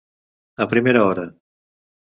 A 0.63 0.65
primera 0.71 1.05
hora. 1.11 1.25